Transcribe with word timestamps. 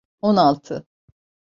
On 0.21 0.35
altı. 0.35 0.85